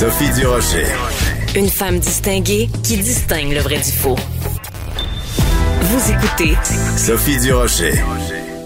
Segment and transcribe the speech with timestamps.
[0.00, 0.86] Sophie Durocher.
[1.54, 4.16] Une femme distinguée qui distingue le vrai du faux.
[5.82, 6.54] Vous écoutez
[6.96, 7.92] Sophie Durocher.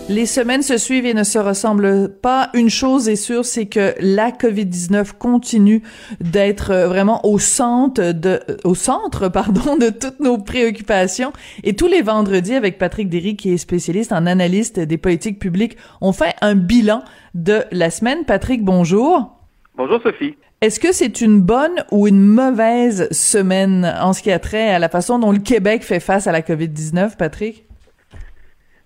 [0.08, 2.50] Les semaines se suivent et ne se ressemblent pas.
[2.54, 5.82] Une chose est sûre, c'est que la COVID-19 continue
[6.20, 11.32] d'être euh, vraiment au centre de, euh, au centre, pardon, de toutes nos préoccupations.
[11.64, 15.76] Et tous les vendredis, avec Patrick Derry, qui est spécialiste en analyste des politiques publiques,
[16.00, 17.02] on fait un bilan
[17.34, 18.24] de la semaine.
[18.24, 19.32] Patrick, bonjour.
[19.76, 20.36] Bonjour Sophie.
[20.64, 24.78] Est-ce que c'est une bonne ou une mauvaise semaine en ce qui a trait à
[24.78, 27.66] la façon dont le Québec fait face à la COVID-19, Patrick?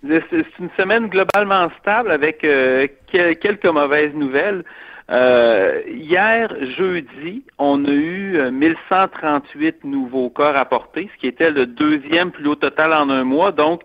[0.02, 4.64] C'est une semaine globalement stable avec euh, quelques mauvaises nouvelles.
[5.12, 11.66] Euh, hier, jeudi, on a eu 1138 euh, nouveaux cas rapportés, ce qui était le
[11.66, 13.52] deuxième plus haut total en un mois.
[13.52, 13.82] Donc,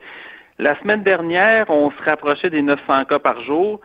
[0.58, 3.82] la semaine dernière, on se rapprochait des 900 cas par jour.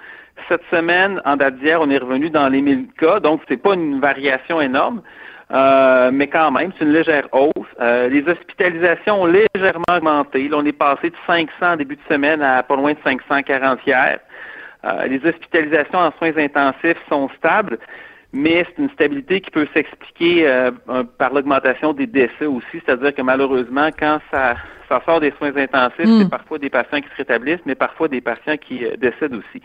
[0.48, 3.74] Cette semaine, en date d'hier, on est revenu dans les 1000 cas, donc c'est pas
[3.74, 5.02] une variation énorme.
[5.50, 7.66] Euh, mais quand même, c'est une légère hausse.
[7.80, 10.46] Euh, les hospitalisations ont légèrement augmenté.
[10.48, 13.78] Là, on est passé de 500 en début de semaine à pas loin de 540
[13.86, 14.18] hier.
[14.84, 17.78] Euh, les hospitalisations en soins intensifs sont stables,
[18.32, 20.70] mais c'est une stabilité qui peut s'expliquer
[21.16, 22.82] par l'augmentation des décès aussi.
[22.84, 26.22] C'est-à-dire que malheureusement, quand ça, ça sort des soins intensifs, Mm.
[26.22, 29.62] c'est parfois des patients qui se rétablissent, mais parfois des patients qui décèdent aussi.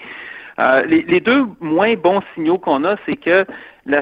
[0.59, 3.45] Euh, les, les, deux moins bons signaux qu'on a, c'est que
[3.85, 4.01] la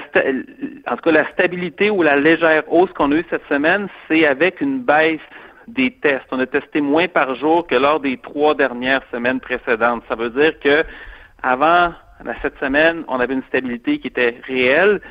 [0.88, 4.26] en tout cas la stabilité ou la légère hausse qu'on a eue cette semaine, c'est
[4.26, 5.20] avec une baisse
[5.68, 6.26] des tests.
[6.32, 10.04] On a testé moins par jour que lors des trois dernières semaines précédentes.
[10.10, 10.84] Ça veut dire que
[11.42, 11.94] avant
[12.42, 15.02] cette semaine, on avait une stabilité qui était réelle.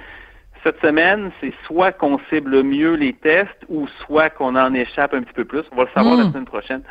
[0.63, 5.23] Cette semaine, c'est soit qu'on cible mieux les tests ou soit qu'on en échappe un
[5.23, 5.63] petit peu plus.
[5.73, 6.21] On va le savoir mmh.
[6.21, 6.83] la semaine prochaine.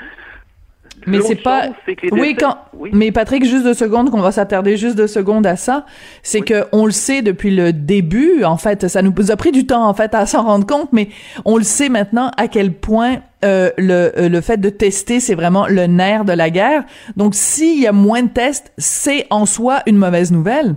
[1.05, 1.69] Mais c'est pas.
[2.11, 2.57] oui, quand.
[2.73, 2.89] Oui.
[2.93, 5.85] Mais Patrick, juste deux secondes, qu'on va s'attarder juste deux secondes à ça.
[6.23, 6.45] C'est oui.
[6.45, 8.43] que on le sait depuis le début.
[8.43, 11.09] En fait, ça nous a pris du temps en fait à s'en rendre compte, mais
[11.45, 15.67] on le sait maintenant à quel point euh, le le fait de tester, c'est vraiment
[15.67, 16.83] le nerf de la guerre.
[17.15, 20.75] Donc, s'il y a moins de tests, c'est en soi une mauvaise nouvelle.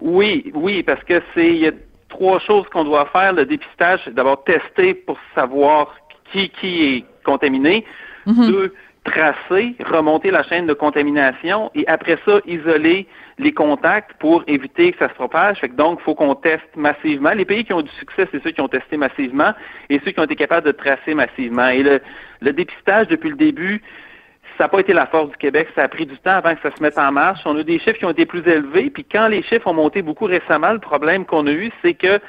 [0.00, 1.72] Oui, oui, parce que c'est il y a
[2.08, 3.32] trois choses qu'on doit faire.
[3.32, 5.94] Le dépistage, c'est d'abord tester pour savoir
[6.32, 7.84] qui qui est contaminé.
[8.26, 8.50] Mm -hmm.
[8.50, 8.74] Deux,
[9.04, 13.06] tracer, remonter la chaîne de contamination et après ça, isoler
[13.38, 15.58] les contacts pour éviter que ça se propage.
[15.58, 17.32] Fait que donc, il faut qu'on teste massivement.
[17.32, 19.52] Les pays qui ont du succès, c'est ceux qui ont testé massivement
[19.90, 21.68] et ceux qui ont été capables de tracer massivement.
[21.68, 22.00] Et le,
[22.40, 23.82] le dépistage, depuis le début,
[24.56, 25.68] ça n'a pas été la force du Québec.
[25.74, 27.40] Ça a pris du temps avant que ça se mette en marche.
[27.44, 28.90] On a eu des chiffres qui ont été plus élevés.
[28.90, 32.20] Puis quand les chiffres ont monté beaucoup récemment, le problème qu'on a eu, c'est que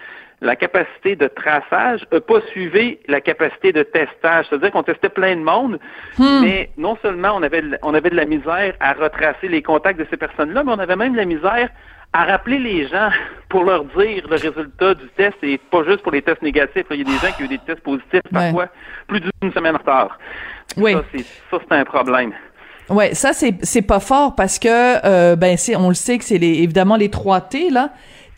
[0.43, 4.45] la capacité de traçage n'a pas suivi la capacité de testage.
[4.49, 5.79] C'est-à-dire qu'on testait plein de monde,
[6.17, 6.41] hmm.
[6.41, 9.99] mais non seulement on avait, de, on avait de la misère à retracer les contacts
[9.99, 11.69] de ces personnes-là, mais on avait même de la misère
[12.11, 13.09] à rappeler les gens
[13.49, 16.85] pour leur dire le résultat du test et pas juste pour les tests négatifs.
[16.91, 18.69] Il y a des gens qui ont eu des tests positifs parfois ouais.
[19.07, 20.19] plus d'une semaine en retard.
[20.77, 20.93] Oui.
[21.49, 22.33] Ça, c'est un problème.
[22.89, 26.25] Ouais, ça c'est c'est pas fort parce que euh, ben c'est on le sait que
[26.25, 27.91] c'est les évidemment les trois T là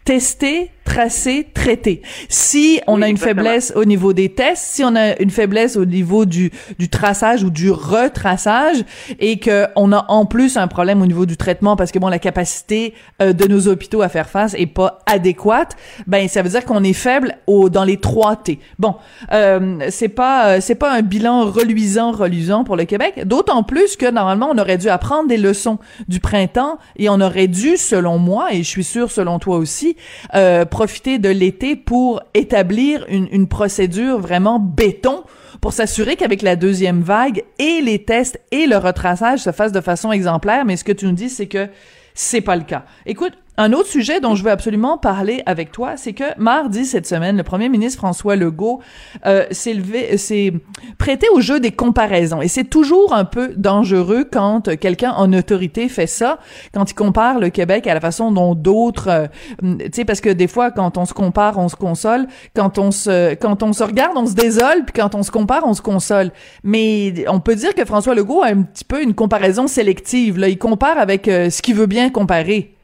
[0.06, 2.02] tester, tracer, traiter.
[2.30, 3.44] Si on oui, a une exactement.
[3.44, 7.44] faiblesse au niveau des tests, si on a une faiblesse au niveau du, du traçage
[7.44, 8.86] ou du retraçage
[9.20, 12.08] et que on a en plus un problème au niveau du traitement parce que bon
[12.08, 15.76] la capacité euh, de nos hôpitaux à faire face est pas adéquate,
[16.08, 18.60] ben ça veut dire qu'on est faible au dans les trois T.
[18.78, 18.96] Bon,
[19.34, 24.10] euh, c'est pas c'est pas un bilan reluisant reluisant pour le Québec, d'autant plus que
[24.10, 28.54] normalement on aurait dû apprendre des leçons du printemps et on aurait dû selon moi
[28.54, 29.98] et je suis sûr selon toi aussi
[30.36, 35.24] euh, profiter de l'été pour établir une, procédure vraiment béton
[35.62, 39.80] pour s'assurer qu'avec la deuxième vague et les tests et le retraçage se fassent de
[39.80, 40.66] façon exemplaire.
[40.66, 41.70] Mais ce que tu nous dis, c'est que
[42.14, 42.84] c'est pas le cas.
[43.06, 47.08] Écoute, un autre sujet dont je veux absolument parler avec toi, c'est que mardi cette
[47.08, 48.82] semaine, le premier ministre François Legault
[49.26, 50.54] euh, s'est levé, s'est
[50.98, 52.42] prêté au jeu des comparaisons.
[52.42, 56.40] Et c'est toujours un peu dangereux quand quelqu'un en autorité fait ça,
[56.74, 59.28] quand il compare le Québec à la façon dont d'autres, euh,
[59.62, 62.28] tu sais, parce que des fois, quand on se compare, on se console.
[62.56, 64.84] Quand on se, quand on se regarde, on se désole.
[64.86, 66.32] Puis quand on se compare, on se console.
[66.64, 70.38] Mais on peut dire que François Legault a un petit peu une comparaison sélective.
[70.38, 72.75] Là, il compare avec euh, ce qu'il veut bien comparer.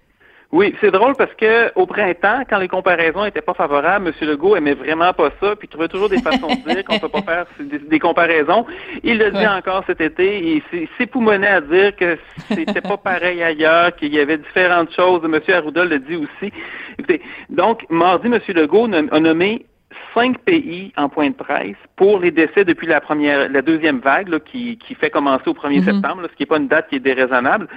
[0.52, 4.28] Oui, c'est drôle parce que au printemps, quand les comparaisons étaient pas favorables, M.
[4.28, 7.22] Legault aimait vraiment pas ça, puis trouvait toujours des façons de dire qu'on peut pas
[7.22, 8.66] faire des, des comparaisons.
[9.02, 12.18] Il le dit encore cet été, il s'époumonnait à dire que
[12.50, 15.22] c'était pas pareil ailleurs, qu'il y avait différentes choses.
[15.24, 15.40] M.
[15.56, 16.52] Arruda le dit aussi.
[17.00, 18.40] Écoutez, donc, mardi, M.
[18.50, 19.66] Legault a nommé
[20.14, 24.30] cinq pays en point de presse pour les décès depuis la première, la deuxième vague
[24.30, 25.84] là, qui, qui fait commencer au 1er mhm.
[25.84, 27.68] septembre, ce qui n'est pas une date qui est déraisonnable.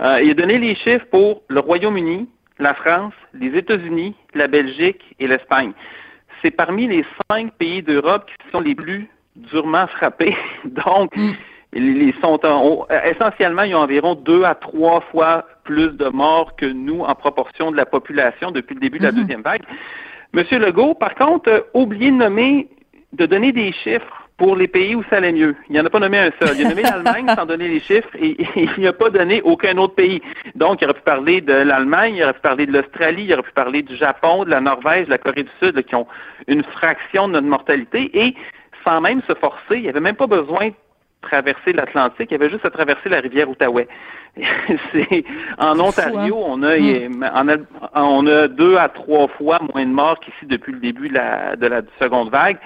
[0.00, 2.28] Euh, il a donné les chiffres pour le Royaume-Uni,
[2.58, 5.72] la France, les États-Unis, la Belgique et l'Espagne.
[6.42, 10.36] C'est parmi les cinq pays d'Europe qui sont les plus durement frappés.
[10.64, 11.32] Donc, mm.
[11.74, 12.38] ils sont
[13.04, 17.70] essentiellement, ils ont environ deux à trois fois plus de morts que nous en proportion
[17.70, 19.14] de la population depuis le début de la mm-hmm.
[19.14, 19.62] deuxième vague.
[20.34, 22.68] Monsieur Legault, par contre, a oublié de nommer,
[23.12, 25.54] de donner des chiffres pour les pays où ça allait mieux.
[25.68, 26.58] Il n'en a pas nommé un seul.
[26.58, 29.94] Il a nommé l'Allemagne sans donner les chiffres et, il n'a pas donné aucun autre
[29.94, 30.22] pays.
[30.54, 33.42] Donc, il aurait pu parler de l'Allemagne, il aurait pu parler de l'Australie, il aurait
[33.42, 36.06] pu parler du Japon, de la Norvège, de la Corée du Sud, qui ont
[36.48, 38.34] une fraction de notre mortalité et
[38.84, 40.70] sans même se forcer, il n'y avait même pas besoin
[41.22, 43.88] traverser l'Atlantique, il y avait juste à traverser la rivière Outaouais.
[44.92, 45.24] c'est
[45.58, 46.54] en Ontario, hein?
[46.54, 47.66] on a, hmm.
[47.94, 51.56] on a deux à trois fois moins de morts qu'ici depuis le début de la,
[51.56, 52.58] de la seconde vague.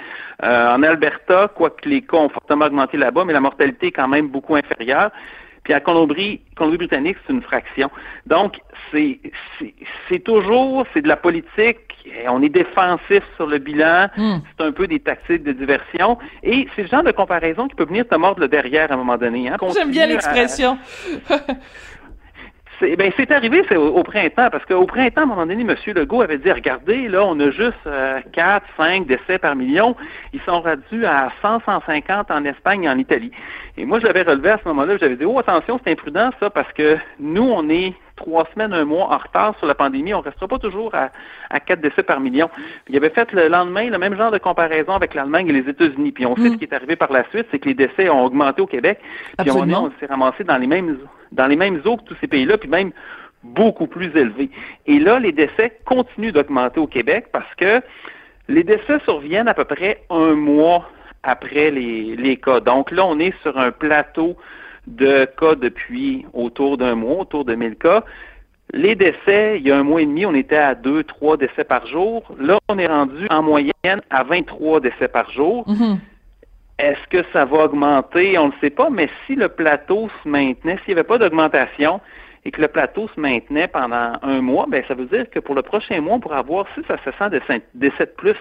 [0.44, 4.06] Euh, en Alberta, quoique les cas ont fortement augmenté là-bas, mais la mortalité est quand
[4.06, 5.10] même beaucoup inférieure.
[5.66, 7.90] Puis à Colombie, Colombie-Britannique, c'est une fraction.
[8.24, 8.60] Donc,
[8.92, 9.18] c'est,
[10.08, 11.78] c'est, toujours, c'est de la politique.
[12.28, 14.06] On est défensif sur le bilan.
[14.16, 14.36] Hmm.
[14.56, 16.18] C'est un peu des tactiques de diversion.
[16.44, 18.98] Et c'est le genre de comparaison qui peut venir te mordre le derrière à un
[18.98, 19.48] moment donné.
[19.48, 19.56] Hein.
[19.74, 20.78] J'aime bien l'expression.
[22.78, 25.74] C'est ben, c'est arrivé c'est au, printemps, parce qu'au printemps, à un moment donné, M.
[25.94, 29.96] Legault avait dit, regardez, là, on a juste euh, 4, 5 décès par million.
[30.32, 33.30] Ils sont réduits à 100, 150 en Espagne et en Italie.
[33.78, 36.50] Et moi, je l'avais relevé à ce moment-là, j'avais dit, oh, attention, c'est imprudent, ça,
[36.50, 40.18] parce que nous, on est trois semaines, un mois en retard sur la pandémie, on
[40.18, 41.10] ne restera pas toujours à,
[41.50, 42.48] à 4 décès par million.
[42.84, 45.68] Puis, il avait fait le lendemain le même genre de comparaison avec l'Allemagne et les
[45.68, 46.12] États-Unis.
[46.12, 46.52] Puis on sait mm.
[46.52, 48.98] ce qui est arrivé par la suite, c'est que les décès ont augmenté au Québec.
[49.38, 50.98] Puis on, on s'est ramassé dans les mêmes
[51.36, 52.92] dans les mêmes eaux que tous ces pays-là, puis même
[53.44, 54.50] beaucoup plus élevés.
[54.86, 57.80] Et là, les décès continuent d'augmenter au Québec parce que
[58.48, 60.90] les décès surviennent à peu près un mois
[61.22, 62.60] après les, les cas.
[62.60, 64.36] Donc là, on est sur un plateau
[64.86, 68.04] de cas depuis autour d'un mois, autour de 1000 cas.
[68.72, 71.64] Les décès, il y a un mois et demi, on était à 2, 3 décès
[71.64, 72.24] par jour.
[72.38, 75.66] Là, on est rendu en moyenne à 23 décès par jour.
[75.68, 75.98] Mm-hmm.
[76.78, 78.36] Est-ce que ça va augmenter?
[78.38, 81.18] On ne le sait pas, mais si le plateau se maintenait, s'il n'y avait pas
[81.18, 82.00] d'augmentation
[82.44, 85.54] et que le plateau se maintenait pendant un mois, ben ça veut dire que pour
[85.54, 87.30] le prochain mois, on pourra avoir 6 à 700
[87.74, 88.36] décès de plus.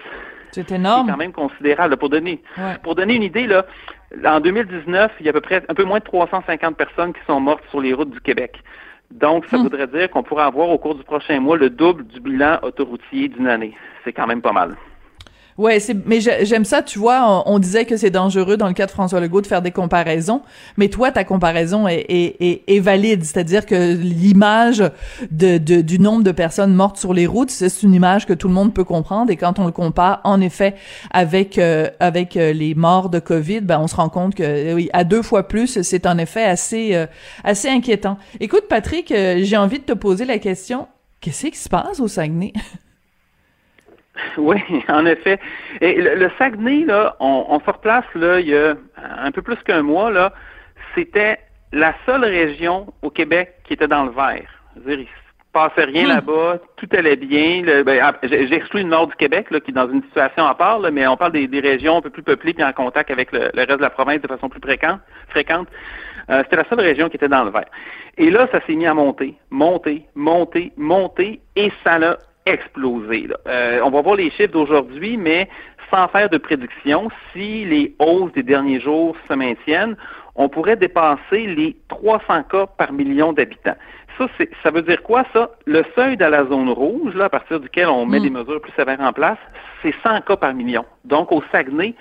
[0.52, 1.06] C'est énorme.
[1.06, 1.96] C'est quand même considérable.
[1.96, 2.42] Pour donner,
[2.82, 3.66] pour donner une idée, là,
[4.24, 7.20] en 2019, il y a à peu près un peu moins de 350 personnes qui
[7.26, 8.62] sont mortes sur les routes du Québec.
[9.10, 9.62] Donc, ça hmm.
[9.62, 13.28] voudrait dire qu'on pourrait avoir au cours du prochain mois le double du bilan autoroutier
[13.28, 13.74] d'une année.
[14.04, 14.76] C'est quand même pas mal.
[15.58, 18.84] Ouais, c'est mais j'aime ça, tu vois, on, disait que c'est dangereux dans le cas
[18.84, 20.42] de François Legault de faire des comparaisons,
[20.76, 24.84] mais toi ta comparaison est, est, est, valide, c'est-à-dire que l'image
[25.30, 28.48] de, de, du nombre de personnes mortes sur les routes, c'est une image que tout
[28.48, 29.30] le monde peut comprendre.
[29.30, 30.74] Et quand on le compare en effet
[31.10, 34.90] avec euh, avec euh, les morts de Covid, ben on se rend compte que oui,
[34.92, 37.06] à deux fois plus, c'est en effet assez euh,
[37.44, 38.18] assez inquiétant.
[38.40, 40.86] Écoute Patrick, j'ai envie de te poser la question,
[41.22, 42.52] qu'est-ce qui se passe au Saguenay?
[44.38, 45.38] Oui, en effet.
[45.80, 48.74] Et le, Saguenay, là, on, on, se replace là, il y a
[49.18, 50.32] un peu plus qu'un mois, là,
[50.94, 51.38] c'était
[51.72, 54.48] la seule région au Québec qui était dans le vert.
[54.76, 57.62] dire, il se passait rien là-bas, tout allait bien.
[57.82, 60.80] Ben, ah, J'exclus le nord du Québec, là, qui est dans une situation à part,
[60.92, 63.70] mais on parle des, régions un peu plus peuplées puis en contact avec le, reste
[63.70, 65.00] de la province de façon plus fréquente.
[65.28, 65.68] fréquente.
[66.28, 67.70] Euh, c'était la seule région qui était dans le vert.
[68.18, 73.28] Et là, ça s'est mis à monter, monter, monter, monter, et ça l'a explosé.
[73.46, 75.48] Euh, on va voir les chiffres d'aujourd'hui, mais
[75.90, 79.96] sans faire de prédiction, si les hausses des derniers jours se maintiennent,
[80.34, 83.76] on pourrait dépasser les 300 cas par million d'habitants.
[84.18, 84.26] Ça,
[84.62, 85.50] ça veut dire quoi, ça?
[85.66, 88.72] Le seuil de la zone rouge, là, à partir duquel on met des mesures plus
[88.72, 89.38] sévères en place,
[89.82, 90.84] c'est 100 cas par million.
[91.04, 91.94] Donc, au Saguenay,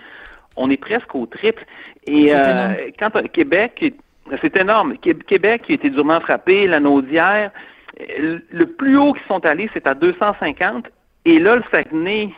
[0.56, 1.66] on est presque au triple.
[2.08, 3.94] Et euh, quand Québec,
[4.42, 4.98] c'est énorme.
[4.98, 7.52] Québec qui a été durement frappé, la Naudière,
[7.98, 10.86] le plus haut qu'ils sont allés, c'est à 250.
[11.26, 12.30] Et là, le Saguenay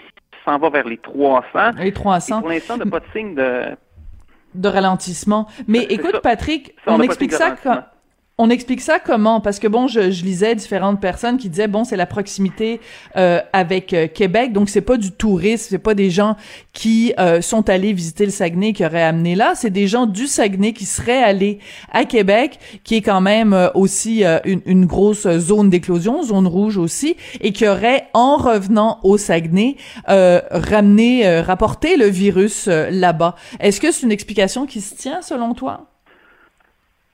[0.46, 1.72] s'en va vers les 300.
[1.78, 2.42] Les 300.
[2.42, 3.64] pour l'instant, il n'y a pas de signe de...
[4.56, 5.48] De ralentissement.
[5.68, 7.84] Mais écoute, Patrick, on, explique ça comme...
[8.39, 9.41] on explique ça comment?
[9.41, 12.79] Parce que bon, je, lisais différentes personnes qui disaient bon, c'est la proximité
[13.15, 16.36] euh, avec euh, Québec, donc c'est pas du tourisme, c'est pas des gens
[16.72, 20.27] qui euh, sont allés visiter le Saguenay qui auraient amené là, c'est des gens du
[20.27, 21.58] Saguenay qui seraient allés
[21.91, 27.15] à Québec, qui est quand même aussi une, une, grosse zone d'éclosion, zone rouge aussi,
[27.41, 33.36] et qui auraient en revenant au Saguenay ramené, rapporté le virus là-bas.
[33.60, 35.88] Est-ce que c'est une explication qui se tient selon toi?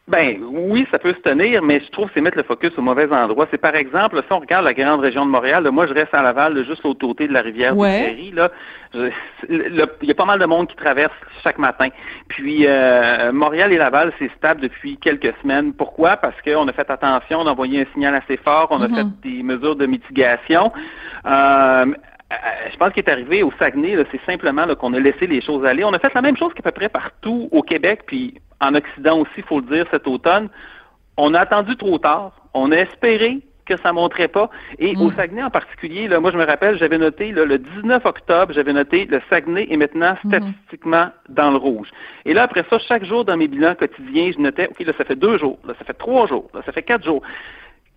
[0.06, 2.82] Ben oui, ça peut se tenir, mais je trouve que c'est mettre le focus au
[2.82, 3.48] mauvais endroit.
[3.50, 6.22] C'est par exemple, si on regarde la grande région de Montréal, moi je reste à
[6.22, 8.32] Laval, juste l'autre côté de la rivière ouais.
[8.34, 8.52] là,
[9.50, 11.88] il y a pas mal de monde qui traverse chaque matin.
[12.28, 15.72] Puis euh, Montréal et Laval, c'est stable depuis quelques semaines.
[15.74, 16.18] Pourquoi?
[16.18, 18.96] Parce qu'on a fait attention, on a envoyé un signal assez fort, on a mm-hmm.
[18.96, 20.74] fait des mesures de mitigation.
[21.26, 21.86] Euh,
[22.72, 25.84] je pense qu'il est arrivé au Saguenay, c'est simplement qu'on a laissé les choses aller.
[25.84, 29.20] On a fait la même chose qu'à peu près partout au Québec, puis en Occident
[29.20, 30.50] aussi, il faut le dire, cet automne.
[31.18, 32.32] On a attendu trop tard.
[32.54, 34.50] On a espéré que ça ne montrait pas.
[34.80, 35.16] Et au mm.
[35.16, 39.06] Saguenay en particulier, là, moi je me rappelle, j'avais noté le 19 octobre, j'avais noté
[39.06, 40.28] le Saguenay est maintenant mm-hmm.
[40.28, 41.90] statistiquement dans le rouge.
[42.26, 45.06] Et là, après ça, chaque jour dans mes bilans quotidiens, je notais, OK, là, ça
[45.06, 47.22] fait deux jours, là, ça fait trois jours, là, ça fait quatre jours.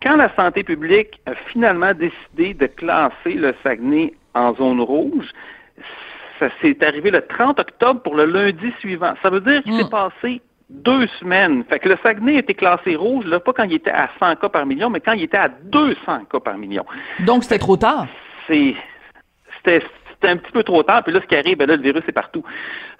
[0.03, 5.31] Quand la santé publique a finalement décidé de classer le Saguenay en zone rouge,
[6.38, 9.15] ça s'est arrivé le 30 octobre pour le lundi suivant.
[9.23, 9.91] Ça veut dire qu'il s'est mm.
[9.91, 11.65] passé deux semaines.
[11.69, 14.49] Fait que le Saguenay était classé rouge, là, pas quand il était à 100 cas
[14.49, 15.97] par million, mais quand il était à 200
[16.31, 16.85] cas par million.
[17.21, 18.07] Donc, c'était trop tard.
[18.47, 18.75] C'est,
[19.57, 19.85] c'était,
[20.20, 21.02] c'était un petit peu trop tard.
[21.04, 22.42] Puis là, ce qui arrive, ben là, le virus est partout.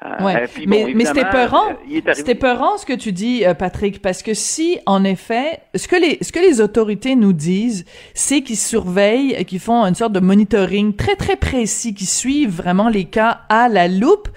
[0.05, 0.47] Euh, ouais.
[0.67, 1.71] mais, mais c'était peurant.
[1.71, 5.89] Euh, c'était peurant ce que tu dis, euh, Patrick, parce que si, en effet, ce
[5.89, 10.13] que les, ce que les autorités nous disent, c'est qu'ils surveillent, qu'ils font une sorte
[10.13, 14.29] de monitoring très, très précis, qui suivent vraiment les cas à la loupe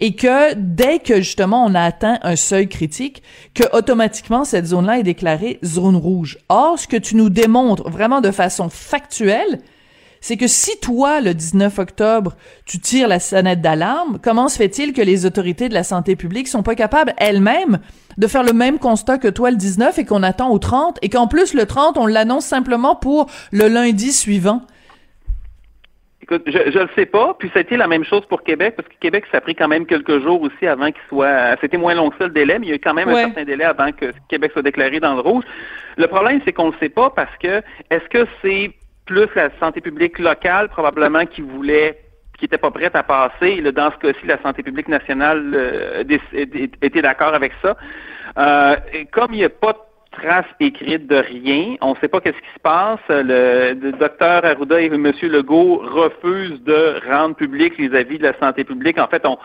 [0.00, 3.22] et que dès que, justement, on a atteint un seuil critique,
[3.54, 6.38] que automatiquement, cette zone-là est déclarée zone rouge.
[6.48, 9.60] Or, ce que tu nous démontres vraiment de façon factuelle,
[10.24, 12.32] c'est que si toi, le 19 octobre,
[12.64, 16.48] tu tires la sonnette d'alarme, comment se fait-il que les autorités de la santé publique
[16.48, 17.78] sont pas capables elles-mêmes
[18.16, 21.10] de faire le même constat que toi le 19 et qu'on attend au 30 et
[21.10, 24.62] qu'en plus le 30, on l'annonce simplement pour le lundi suivant?
[26.22, 27.36] Écoute, je ne le sais pas.
[27.38, 29.54] Puis ça a été la même chose pour Québec, parce que Québec, ça a pris
[29.54, 31.54] quand même quelques jours aussi avant qu'il soit.
[31.60, 33.26] C'était moins long que ça le délai, mais il y a eu quand même un
[33.26, 35.44] certain délai avant que Québec soit déclaré dans le rouge.
[35.98, 38.72] Le problème, c'est qu'on ne le sait pas parce que est-ce que c'est
[39.06, 41.98] plus la santé publique locale probablement qui voulait
[42.38, 43.60] qui n'était pas prête à passer.
[43.60, 47.76] dans ce cas-ci, la santé publique nationale euh, était d'accord avec ça.
[48.36, 48.76] Euh,
[49.12, 49.78] comme il n'y a pas de
[50.20, 53.00] trace écrite de rien, on ne sait pas qu'est-ce qui se passe.
[53.08, 55.12] Le, docteur Arruda et M.
[55.22, 58.98] Legault refusent de rendre public les avis de la santé publique.
[58.98, 59.38] En fait, on,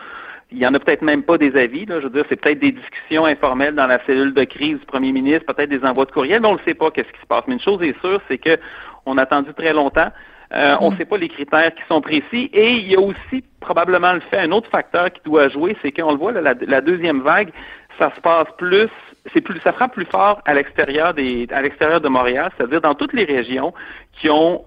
[0.52, 1.86] il y en a peut-être même pas des avis.
[1.86, 4.86] Là, je veux dire, c'est peut-être des discussions informelles dans la cellule de crise du
[4.86, 7.26] premier ministre, peut-être des envois de courriel, mais on ne sait pas qu'est-ce qui se
[7.26, 7.44] passe.
[7.46, 8.58] Mais une chose est sûre, c'est que
[9.06, 10.10] on a attendu très longtemps.
[10.52, 10.98] Euh, on ne mm.
[10.98, 12.50] sait pas les critères qui sont précis.
[12.52, 15.92] Et il y a aussi probablement le fait, un autre facteur qui doit jouer, c'est
[15.92, 17.52] qu'on le voit, la, deuxième vague,
[17.98, 18.88] ça se passe plus,
[19.32, 22.94] c'est plus, ça frappe plus fort à l'extérieur des, à l'extérieur de Montréal, c'est-à-dire dans
[22.94, 23.72] toutes les régions
[24.12, 24.64] qui ont,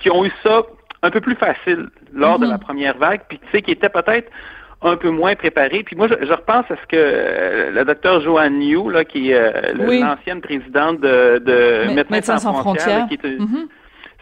[0.00, 0.62] qui ont eu ça
[1.02, 2.50] un peu plus facile lors de mm-hmm.
[2.50, 4.30] la première vague, puis tu sais, qui étaient peut-être
[4.82, 5.82] un peu moins préparés.
[5.82, 9.34] Puis moi, je, repense à ce que euh, la docteur Joanne New, là, qui est
[9.34, 13.66] euh, l'ancienne présidente de, de Médecins, sans, frontières, mm-hmm.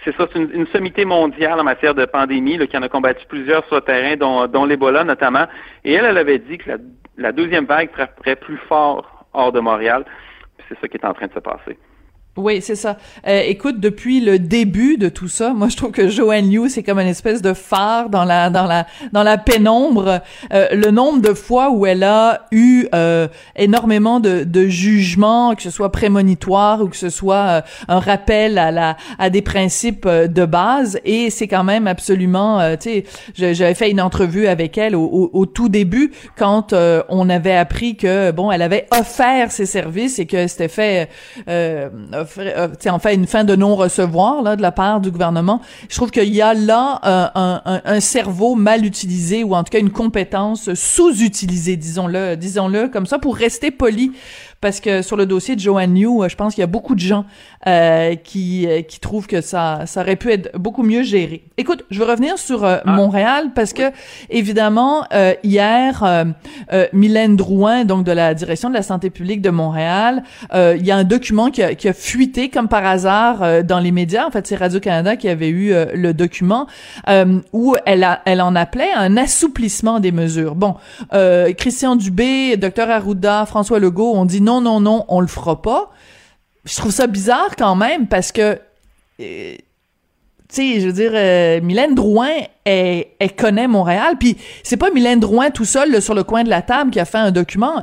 [0.04, 3.66] c'est ça, c'est une, sommité mondiale en matière de pandémie qui en a combattu plusieurs
[3.66, 5.46] sur le terrain, dont, dont l'Ebola notamment.
[5.84, 6.76] Et elle, elle avait dit que la,
[7.18, 10.04] la deuxième vague frapperait plus fort hors de Montréal.
[10.68, 11.78] C'est ça qui est en train de se passer.
[12.36, 12.98] Oui, c'est ça.
[13.26, 16.82] Euh, écoute, depuis le début de tout ça, moi je trouve que Joanne Liu c'est
[16.82, 20.20] comme une espèce de phare dans la dans la dans la pénombre.
[20.52, 23.26] Euh, le nombre de fois où elle a eu euh,
[23.56, 28.70] énormément de, de jugements, que ce soit prémonitoire ou que ce soit un rappel à
[28.70, 33.90] la à des principes de base, et c'est quand même absolument, tu sais, j'avais fait
[33.90, 36.74] une entrevue avec elle au, au, tout début quand
[37.08, 41.08] on avait appris que bon, elle avait offert ses services et que c'était fait
[42.38, 45.61] euh, en fait une fin de non-recevoir là de la part du gouvernement.
[45.88, 49.64] Je trouve qu'il y a là euh, un, un, un, cerveau mal utilisé ou en
[49.64, 54.12] tout cas une compétence sous-utilisée, disons-le, disons-le comme ça, pour rester poli
[54.60, 56.94] parce que sur le dossier de Joanne New, euh, je pense qu'il y a beaucoup
[56.94, 57.25] de gens
[57.66, 61.42] euh, qui euh, qui trouvent que ça ça aurait pu être beaucoup mieux géré.
[61.56, 62.92] Écoute, je veux revenir sur euh, ah.
[62.92, 63.90] Montréal parce que
[64.30, 65.04] évidemment
[65.42, 66.04] hier
[66.92, 70.22] Mylène Drouin donc de la direction de la santé publique de Montréal,
[70.54, 73.90] il y a un document qui a, qui a fuité comme par hasard dans les
[73.90, 74.26] médias.
[74.26, 76.66] En fait, c'est Radio Canada qui avait eu le document
[77.52, 80.54] où elle a elle en appelait un assouplissement des mesures.
[80.54, 80.76] Bon,
[81.58, 85.90] Christian Dubé, docteur Arruda, François Legault ont dit non, non, non, on le fera pas.
[86.64, 88.58] je trouve ça bizarre quand même parce que
[89.20, 89.56] euh,
[90.48, 92.30] tu sais, je veux dire, euh, Mylène Drouin,
[92.64, 93.04] elle,
[93.36, 96.92] connaît Montréal, puis c'est pas Mylène Drouin tout seul sur le coin de la table
[96.92, 97.82] qui a fait un document.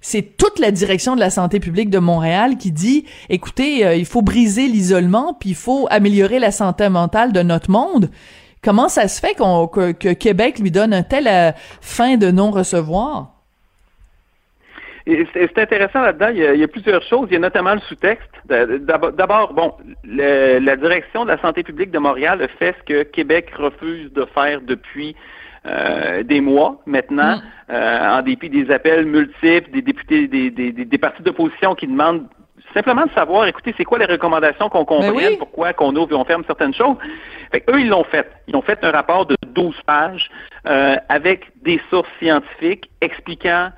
[0.00, 4.06] c'est toute la direction de la santé publique de Montréal qui dit, écoutez, euh, il
[4.06, 8.10] faut briser l'isolement, puis il faut améliorer la santé mentale de notre monde.
[8.62, 13.41] Comment ça se fait que, Québec lui donne un tel euh, fin de non-recevoir?
[15.06, 16.28] C'est intéressant là-dedans.
[16.28, 17.28] Il, il, y a plusieurs choses.
[17.30, 18.30] Il y a notamment le sous-texte.
[18.46, 23.02] D'abord, bon, le, la direction de la santé publique de Montréal a fait ce que
[23.02, 25.16] Québec refuse de faire depuis
[25.64, 27.42] euh, des mois maintenant, mm.
[27.70, 32.26] euh, en dépit des appels multiples des députés, des, des, des, partis d'opposition qui demandent
[32.74, 36.14] simplement de savoir, écoutez, c'est quoi les recommandations qu'on ben comprenne, pourquoi qu'on ouvre et
[36.16, 36.96] on ferme certaines choses.
[37.52, 38.28] Fait eux, ils l'ont fait.
[38.48, 40.30] Ils ont fait un rapport de 12 pages
[40.66, 43.70] euh, avec des sources scientifiques expliquant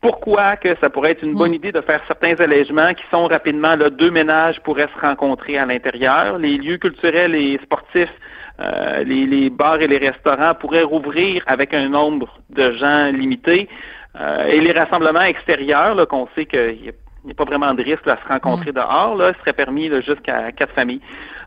[0.00, 1.54] pourquoi que ça pourrait être une bonne mm.
[1.54, 5.66] idée de faire certains allègements qui sont rapidement là, deux ménages pourraient se rencontrer à
[5.66, 6.38] l'intérieur.
[6.38, 8.12] Les lieux culturels et sportifs,
[8.60, 13.68] euh, les, les, bars et les restaurants pourraient rouvrir avec un nombre de gens limité.
[14.20, 16.92] Euh, et les rassemblements extérieurs, qu'on sait qu'il
[17.26, 18.74] n'y a, pas vraiment de risque à se rencontrer mm.
[18.74, 21.00] dehors, là, serait permis jusqu'à quatre familles.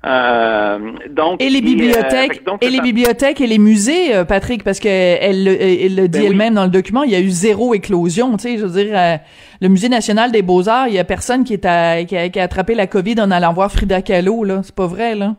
[0.06, 4.80] Euh, donc et les bibliothèques euh, et les bibliothèques et les musées, euh, Patrick, parce
[4.80, 7.74] que elle, elle, le dit ben elle-même dans le document, il y a eu zéro
[7.74, 8.38] éclosion.
[8.38, 9.20] Tu sais, je veux dire,
[9.62, 12.44] le musée national des beaux arts, il y a personne qui est à, qui, a,
[12.44, 14.62] attrapé la COVID en allant voir Frida Kahlo là.
[14.64, 15.36] C'est pas vrai là.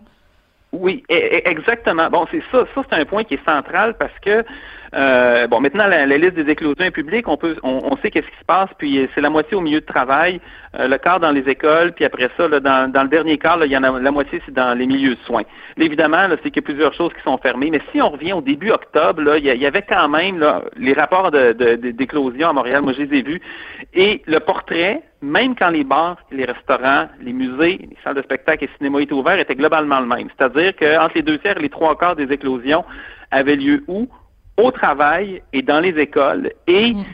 [0.72, 2.08] Oui, e, e, exactement.
[2.10, 2.64] Bon, c'est ça.
[2.74, 4.44] Ça c'est un point qui est central parce que
[4.94, 7.28] euh, bon, maintenant, la, liste des éclosions est publique.
[7.28, 8.70] On peut, on, sait qu'est-ce qui se passe.
[8.78, 10.40] Puis c'est la moitié au milieu de travail,
[10.78, 13.64] euh, le quart dans les écoles, puis après ça, là, dans, dans le dernier quart,
[13.64, 15.42] il y en a la moitié, c'est dans les milieux de soins.
[15.76, 17.70] évidemment, c'est qu'il y a plusieurs choses qui sont fermées.
[17.70, 20.92] Mais si on revient au début octobre, là, il y, avait quand même là, les
[20.92, 21.52] rapports de,
[21.92, 22.82] d'éclosion à Montréal.
[22.82, 23.40] Moi, je les ai vus.
[23.94, 28.64] Et le portrait, même quand les bars, les restaurants, les musées, les salles de spectacle
[28.64, 30.28] et cinéma étaient ouverts, était globalement le même.
[30.36, 32.84] C'est-à-dire qu'entre les deux tiers et les trois quarts des éclosions
[33.30, 34.08] avaient lieu où?
[34.60, 36.52] au travail et dans les écoles.
[36.66, 37.04] Et mm.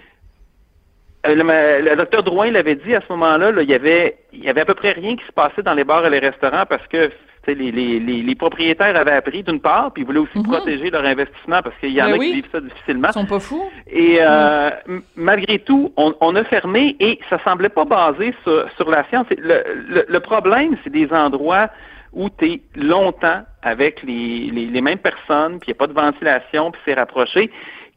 [1.27, 4.63] euh, le, docteur Drouin l'avait dit à ce moment-là, il y avait il y avait
[4.63, 7.11] à peu près rien qui se passait dans les bars et les restaurants parce que
[7.55, 10.49] les, les, les, propriétaires avaient appris d'une part, puis ils voulaient aussi mm-hmm.
[10.49, 13.09] protéger leur investissement parce qu'il y en ben a qui vivent ça difficilement.
[13.11, 13.71] Ils sont pas fous.
[13.87, 14.99] Et euh, mm.
[15.17, 19.27] malgré tout, on, a fermé et ça semblait pas basé sur, sur la science.
[19.37, 21.71] Le, le problème, c'est des endroits
[22.13, 25.93] où tu es longtemps avec les, les, mêmes personnes, puis il n'y a pas de
[25.93, 27.51] ventilation, puis c'est rapproché.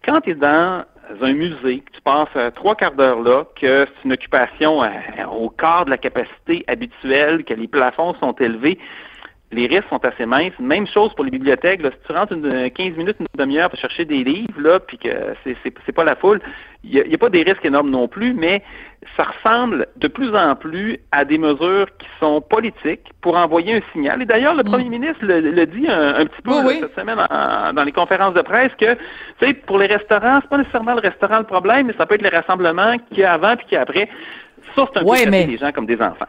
[0.05, 0.83] Quand tu es dans
[1.21, 4.89] un musée, que tu passes euh, trois quarts d'heure là, que c'est une occupation euh,
[5.31, 8.77] au quart de la capacité habituelle, que les plafonds sont élevés,
[9.51, 10.57] les risques sont assez minces.
[10.59, 11.81] Même chose pour les bibliothèques.
[11.81, 14.97] Là, si tu rentres une, 15 minutes, une demi-heure pour chercher des livres, là, puis
[14.97, 15.09] que
[15.43, 16.39] c'est, c'est, pas la foule,
[16.83, 18.61] il n'y a, pas des risques énormes non plus, mais
[19.17, 23.81] ça ressemble de plus en plus à des mesures qui sont politiques pour envoyer un
[23.91, 24.21] signal.
[24.21, 24.67] Et d'ailleurs, le mm.
[24.67, 27.17] premier ministre le, dit un, petit peu cette semaine
[27.73, 31.01] dans les conférences de presse que, tu sais, pour les restaurants, c'est pas nécessairement le
[31.01, 33.75] restaurant le problème, mais ça peut être les rassemblements qu'il y a avant puis qu'il
[33.75, 34.09] y a après.
[34.75, 35.47] Ça, c'est un peu mais...
[35.47, 36.27] les gens comme des enfants.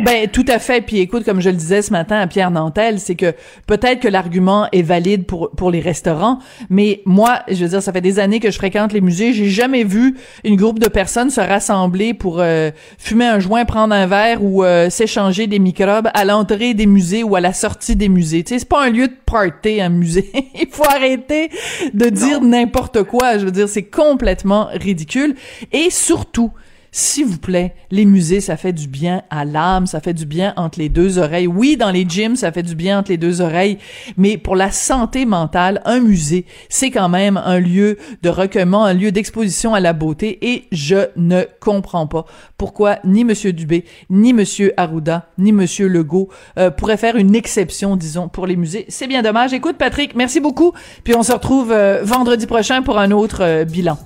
[0.00, 0.80] Ben tout à fait.
[0.80, 3.32] Puis écoute, comme je le disais ce matin à Pierre Nantel, c'est que
[3.66, 6.38] peut-être que l'argument est valide pour pour les restaurants,
[6.70, 9.48] mais moi, je veux dire, ça fait des années que je fréquente les musées, j'ai
[9.48, 14.06] jamais vu une groupe de personnes se rassembler pour euh, fumer un joint, prendre un
[14.06, 18.08] verre ou euh, s'échanger des microbes à l'entrée des musées ou à la sortie des
[18.08, 18.44] musées.
[18.44, 20.30] Tu sais, c'est pas un lieu de party, un musée.
[20.54, 21.50] Il faut arrêter
[21.92, 23.38] de dire n'importe quoi.
[23.38, 25.34] Je veux dire, c'est complètement ridicule
[25.72, 26.52] et surtout
[26.90, 30.54] s'il vous plaît, les musées, ça fait du bien à l'âme, ça fait du bien
[30.56, 31.46] entre les deux oreilles.
[31.46, 33.78] Oui, dans les gyms, ça fait du bien entre les deux oreilles,
[34.16, 38.94] mais pour la santé mentale, un musée, c'est quand même un lieu de recueillement, un
[38.94, 42.24] lieu d'exposition à la beauté, et je ne comprends pas
[42.56, 47.96] pourquoi ni Monsieur Dubé, ni Monsieur Arruda, ni Monsieur Legault euh, pourraient faire une exception,
[47.96, 48.86] disons, pour les musées.
[48.88, 49.52] C'est bien dommage.
[49.52, 50.72] Écoute, Patrick, merci beaucoup,
[51.04, 53.98] puis on se retrouve euh, vendredi prochain pour un autre euh, bilan.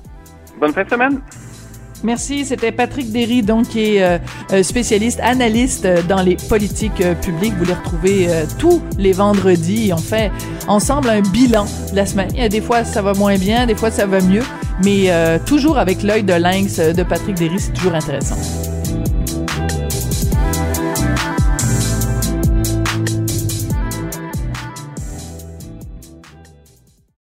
[0.58, 1.20] Bonne fin de semaine.
[2.02, 2.44] Merci.
[2.44, 4.18] C'était Patrick Derry, donc, qui est euh,
[4.52, 7.54] euh, spécialiste, analyste euh, dans les politiques publiques.
[7.58, 9.92] Vous les retrouvez tous les vendredis.
[9.92, 10.30] On fait
[10.66, 12.30] ensemble un bilan de la semaine.
[12.48, 14.42] Des fois, ça va moins bien, des fois, ça va mieux.
[14.84, 15.10] Mais
[15.46, 18.36] toujours avec l'œil de lynx de Patrick Derry, c'est toujours intéressant.